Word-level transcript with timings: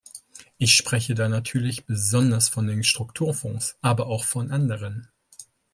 Ich 0.57 0.73
spreche 0.73 1.13
da 1.13 1.29
natürlich 1.29 1.85
besonders 1.85 2.49
von 2.49 2.65
den 2.65 2.83
Strukturfonds, 2.83 3.77
aber 3.81 4.07
auch 4.07 4.23
von 4.25 4.49
anderen. 4.49 5.11